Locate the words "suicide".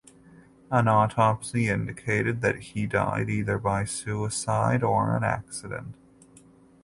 3.85-4.81